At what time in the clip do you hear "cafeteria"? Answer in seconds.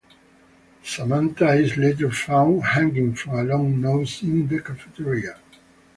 4.59-5.37